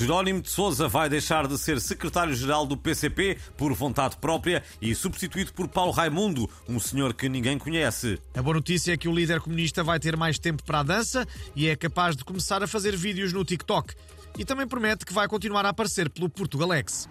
Jerónimo 0.00 0.40
de 0.40 0.48
Sousa 0.48 0.88
vai 0.88 1.10
deixar 1.10 1.46
de 1.46 1.58
ser 1.58 1.78
secretário-geral 1.78 2.64
do 2.64 2.74
PCP 2.74 3.36
por 3.54 3.74
vontade 3.74 4.16
própria 4.16 4.62
e 4.80 4.94
substituído 4.94 5.52
por 5.52 5.68
Paulo 5.68 5.92
Raimundo, 5.92 6.48
um 6.66 6.80
senhor 6.80 7.12
que 7.12 7.28
ninguém 7.28 7.58
conhece. 7.58 8.18
A 8.34 8.40
boa 8.40 8.54
notícia 8.54 8.94
é 8.94 8.96
que 8.96 9.06
o 9.06 9.14
líder 9.14 9.40
comunista 9.40 9.84
vai 9.84 10.00
ter 10.00 10.16
mais 10.16 10.38
tempo 10.38 10.62
para 10.64 10.80
a 10.80 10.82
dança 10.82 11.28
e 11.54 11.68
é 11.68 11.76
capaz 11.76 12.16
de 12.16 12.24
começar 12.24 12.62
a 12.62 12.66
fazer 12.66 12.96
vídeos 12.96 13.34
no 13.34 13.44
TikTok. 13.44 13.94
E 14.38 14.44
também 14.46 14.66
promete 14.66 15.04
que 15.04 15.12
vai 15.12 15.28
continuar 15.28 15.66
a 15.66 15.68
aparecer 15.68 16.08
pelo 16.08 16.30
Portugalex. 16.30 17.06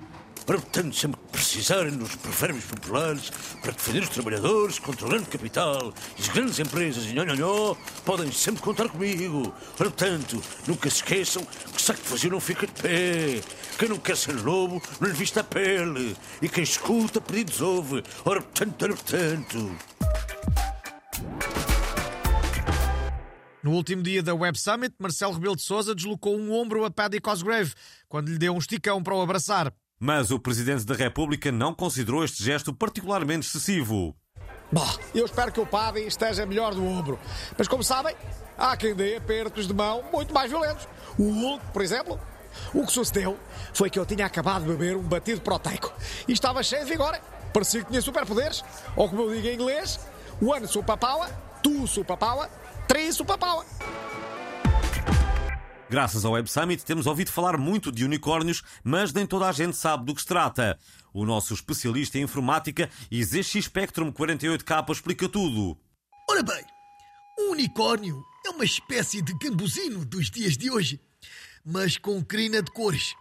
Portanto, 0.49 0.95
sempre 0.95 1.19
que 1.19 1.27
precisarem 1.27 1.95
dos 1.95 2.15
provérbios 2.15 2.65
populares 2.65 3.29
para 3.61 3.71
defender 3.71 4.01
os 4.01 4.09
trabalhadores 4.09 4.79
contra 4.79 5.05
o 5.05 5.09
grande 5.09 5.25
capital 5.25 5.93
e 6.17 6.21
as 6.23 6.27
grandes 6.29 6.57
empresas 6.57 7.05
e 7.05 7.13
nhó, 7.13 7.75
podem 8.03 8.31
sempre 8.31 8.59
contar 8.59 8.89
comigo. 8.89 9.53
Portanto, 9.77 10.41
nunca 10.65 10.89
se 10.89 10.95
esqueçam 10.95 11.45
que 11.45 11.79
saco 11.79 12.01
de 12.01 12.09
vazio 12.09 12.31
não 12.31 12.39
fica 12.39 12.65
de 12.65 12.73
pé. 12.73 13.41
Quem 13.77 13.89
não 13.89 13.99
quer 13.99 14.17
ser 14.17 14.41
lobo 14.41 14.81
não 14.99 15.07
lhe 15.07 15.13
vista 15.13 15.41
a 15.41 15.43
pele. 15.43 16.17
E 16.41 16.49
quem 16.49 16.63
escuta 16.63 17.21
pedidos 17.21 17.61
ouve. 17.61 18.03
Ora, 18.25 18.41
portanto, 18.41 18.81
ora, 18.81 18.93
portanto. 18.95 19.77
No 23.61 23.73
último 23.73 24.01
dia 24.01 24.23
da 24.23 24.33
Web 24.33 24.59
Summit, 24.59 24.95
Marcelo 24.97 25.33
Rebelo 25.33 25.55
de 25.55 25.61
Sousa 25.61 25.93
deslocou 25.93 26.35
um 26.35 26.51
ombro 26.51 26.85
a 26.85 26.89
Paddy 26.89 27.21
Cosgrave 27.21 27.71
quando 28.07 28.29
lhe 28.29 28.39
deu 28.39 28.55
um 28.55 28.57
esticão 28.57 29.03
para 29.03 29.13
o 29.13 29.21
abraçar. 29.21 29.71
Mas 29.99 30.31
o 30.31 30.39
Presidente 30.39 30.85
da 30.85 30.95
República 30.95 31.51
não 31.51 31.75
considerou 31.75 32.23
este 32.23 32.41
gesto 32.41 32.73
particularmente 32.73 33.45
excessivo. 33.45 34.15
Bom, 34.71 34.87
eu 35.13 35.25
espero 35.25 35.51
que 35.51 35.59
o 35.59 35.65
Paddy 35.65 36.07
esteja 36.07 36.45
melhor 36.45 36.73
do 36.73 36.85
ombro. 36.85 37.19
Mas 37.57 37.67
como 37.67 37.83
sabem, 37.83 38.15
há 38.57 38.77
quem 38.77 38.95
dê 38.95 39.17
apertos 39.17 39.67
de 39.67 39.73
mão 39.73 40.01
muito 40.13 40.33
mais 40.33 40.49
violentos. 40.49 40.87
O 41.17 41.23
Hulk, 41.23 41.65
por 41.73 41.81
exemplo. 41.81 42.19
O 42.73 42.85
que 42.85 42.91
sucedeu 42.91 43.37
foi 43.73 43.89
que 43.89 43.99
eu 43.99 44.05
tinha 44.05 44.25
acabado 44.25 44.63
de 44.63 44.69
beber 44.69 44.95
um 44.95 45.03
batido 45.03 45.41
proteico 45.41 45.93
e 46.27 46.31
estava 46.31 46.63
cheio 46.63 46.83
de 46.83 46.91
vigor. 46.91 47.19
Parecia 47.53 47.83
que 47.83 47.89
tinha 47.89 48.01
superpoderes. 48.01 48.63
Ou 48.95 49.09
como 49.09 49.23
eu 49.23 49.35
digo 49.35 49.47
em 49.47 49.53
inglês, 49.53 49.99
one 50.41 50.65
superpower, 50.65 51.29
two 51.61 51.85
superpower, 51.87 52.49
three 52.87 53.11
superpower. 53.11 53.65
Graças 55.89 56.23
ao 56.23 56.33
Web 56.33 56.47
Summit 56.47 56.85
temos 56.85 57.07
ouvido 57.07 57.31
falar 57.31 57.57
muito 57.57 57.91
de 57.91 58.05
unicórnios, 58.05 58.61
mas 58.83 59.11
nem 59.11 59.25
toda 59.25 59.49
a 59.49 59.51
gente 59.51 59.75
sabe 59.75 60.05
do 60.05 60.13
que 60.13 60.21
se 60.21 60.27
trata. 60.27 60.77
O 61.11 61.25
nosso 61.25 61.51
especialista 61.51 62.19
em 62.19 62.21
informática 62.21 62.87
ZX 63.11 63.65
Spectrum 63.65 64.11
48K 64.11 64.91
explica 64.91 65.27
tudo. 65.27 65.75
Ora 66.29 66.43
bem, 66.43 66.63
um 67.39 67.53
unicórnio 67.53 68.23
é 68.45 68.51
uma 68.51 68.63
espécie 68.63 69.19
de 69.19 69.33
gambuzino 69.39 70.05
dos 70.05 70.29
dias 70.29 70.55
de 70.55 70.69
hoje, 70.69 71.01
mas 71.65 71.97
com 71.97 72.23
crina 72.23 72.61
de 72.61 72.71
cores. 72.71 73.15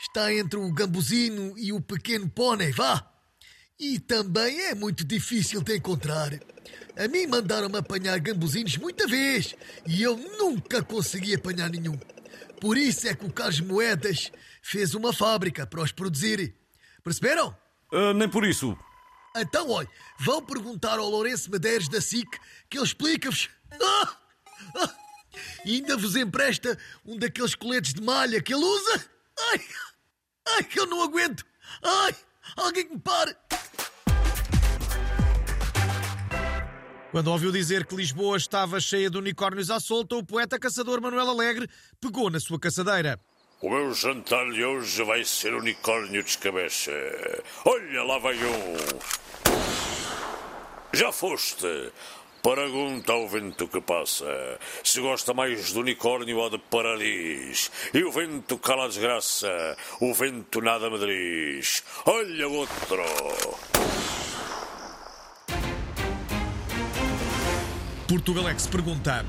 Está 0.00 0.32
entre 0.32 0.56
o 0.56 0.72
gambuzino 0.72 1.58
e 1.58 1.72
o 1.72 1.80
pequeno 1.80 2.30
pônei, 2.30 2.70
vá! 2.70 3.17
E 3.80 4.00
também 4.00 4.60
é 4.66 4.74
muito 4.74 5.04
difícil 5.04 5.62
de 5.62 5.76
encontrar. 5.76 6.32
A 6.96 7.06
mim 7.06 7.28
mandaram-me 7.28 7.78
apanhar 7.78 8.18
gambuzinos 8.18 8.76
muita 8.76 9.06
vez 9.06 9.54
e 9.86 10.02
eu 10.02 10.16
nunca 10.16 10.82
consegui 10.82 11.36
apanhar 11.36 11.70
nenhum. 11.70 11.96
Por 12.60 12.76
isso 12.76 13.06
é 13.06 13.14
que 13.14 13.24
o 13.24 13.32
Carlos 13.32 13.60
Moedas 13.60 14.32
fez 14.60 14.94
uma 14.94 15.12
fábrica 15.12 15.64
para 15.64 15.80
os 15.80 15.92
produzir. 15.92 16.56
Perceberam? 17.04 17.56
Uh, 17.92 18.12
nem 18.14 18.28
por 18.28 18.44
isso. 18.44 18.76
Então, 19.36 19.70
olha, 19.70 19.88
vão 20.18 20.42
perguntar 20.42 20.98
ao 20.98 21.08
Lourenço 21.08 21.48
Medeiros 21.48 21.88
da 21.88 22.00
SIC 22.00 22.28
que 22.68 22.78
ele 22.78 22.84
explica-vos. 22.84 23.48
Ah! 23.80 24.16
Ah! 24.76 24.94
E 25.64 25.76
ainda 25.76 25.96
vos 25.96 26.16
empresta 26.16 26.76
um 27.04 27.18
daqueles 27.18 27.54
coletes 27.54 27.92
de 27.92 28.00
malha 28.02 28.40
que 28.40 28.52
ele 28.52 28.64
usa? 28.64 29.10
Ai! 29.52 29.60
Ai, 30.48 30.64
que 30.64 30.80
eu 30.80 30.86
não 30.86 31.02
aguento! 31.02 31.44
Ai! 31.82 32.16
Alguém 32.56 32.86
que 32.86 32.94
me 32.94 33.00
pare! 33.00 33.36
Quando 37.10 37.28
ouviu 37.28 37.50
dizer 37.50 37.86
que 37.86 37.96
Lisboa 37.96 38.36
estava 38.36 38.78
cheia 38.78 39.08
de 39.08 39.16
unicórnios 39.16 39.70
à 39.70 39.80
solta, 39.80 40.14
o 40.14 40.24
poeta 40.24 40.58
caçador 40.58 41.00
Manuel 41.00 41.30
Alegre 41.30 41.66
pegou 41.98 42.28
na 42.28 42.38
sua 42.38 42.60
caçadeira. 42.60 43.18
O 43.62 43.70
meu 43.70 43.94
jantar 43.94 44.44
de 44.52 44.62
hoje 44.62 45.02
vai 45.04 45.24
ser 45.24 45.54
unicórnio 45.54 46.22
de 46.22 46.28
escabeça. 46.28 46.92
Olha, 47.64 48.02
lá 48.04 48.18
vai 48.18 48.36
um. 48.36 48.76
Já 50.92 51.10
foste. 51.10 51.92
Pergunta 52.42 53.12
ao 53.12 53.26
vento 53.26 53.66
que 53.66 53.80
passa 53.80 54.58
se 54.84 55.00
gosta 55.00 55.34
mais 55.34 55.72
de 55.72 55.78
unicórnio 55.78 56.36
ou 56.36 56.50
de 56.50 56.58
paradis. 56.58 57.70
E 57.92 58.04
o 58.04 58.12
vento 58.12 58.58
cala 58.58 58.84
a 58.84 58.88
desgraça, 58.88 59.76
o 60.00 60.14
vento 60.14 60.60
nada 60.60 60.88
me 60.88 60.98
diz. 60.98 61.82
Olha 62.06 62.48
outro. 62.48 63.02
Portugalex 68.08 68.66
pergunta 68.66 69.24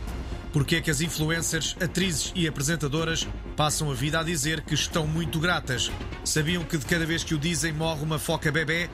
porquê 0.53 0.77
é 0.77 0.81
que 0.81 0.89
as 0.89 1.01
influencers, 1.01 1.75
atrizes 1.81 2.31
e 2.35 2.47
apresentadoras 2.47 3.27
passam 3.55 3.91
a 3.91 3.93
vida 3.93 4.19
a 4.19 4.23
dizer 4.23 4.61
que 4.61 4.73
estão 4.73 5.05
muito 5.05 5.39
gratas. 5.39 5.91
Sabiam 6.23 6.63
que 6.63 6.77
de 6.77 6.85
cada 6.85 7.05
vez 7.05 7.23
que 7.23 7.35
o 7.35 7.37
dizem 7.37 7.73
morre 7.73 8.01
uma 8.01 8.17
foca 8.17 8.51
bebê? 8.51 8.89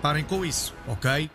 Parem 0.00 0.24
com 0.24 0.44
isso, 0.44 0.74
ok? 0.86 1.30